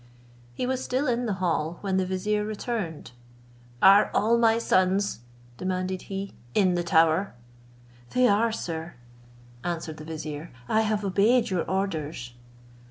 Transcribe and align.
He 0.55 0.65
was 0.65 0.83
still 0.83 1.05
in 1.05 1.27
the 1.27 1.33
hall 1.35 1.77
when 1.81 1.97
the 1.97 2.07
vizier 2.07 2.43
returned. 2.43 3.11
"Are 3.83 4.09
all 4.15 4.35
my 4.35 4.57
sons," 4.57 5.19
demanded 5.57 6.01
he, 6.09 6.33
"in 6.55 6.73
the 6.73 6.81
tower?" 6.81 7.35
"They 8.09 8.27
are, 8.27 8.51
sir," 8.51 8.95
answered 9.63 9.97
the 9.97 10.05
vizier, 10.05 10.51
"I 10.67 10.81
have 10.81 11.05
obeyed 11.05 11.51
your 11.51 11.69
orders." 11.69 12.33